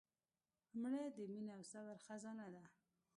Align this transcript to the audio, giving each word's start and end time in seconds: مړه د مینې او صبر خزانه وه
مړه 0.81 1.01
د 1.17 1.19
مینې 1.31 1.51
او 1.57 1.61
صبر 1.71 1.97
خزانه 2.05 2.45
وه 2.53 2.63